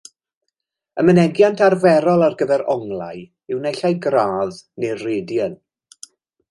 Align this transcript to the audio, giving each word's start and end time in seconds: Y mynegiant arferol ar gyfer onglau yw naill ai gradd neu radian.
Y 1.01 1.03
mynegiant 1.09 1.59
arferol 1.67 2.25
ar 2.29 2.39
gyfer 2.41 2.59
onglau 2.77 3.23
yw 3.53 3.61
naill 3.67 3.87
ai 3.91 3.95
gradd 4.09 4.61
neu 4.85 4.99
radian. 5.07 5.61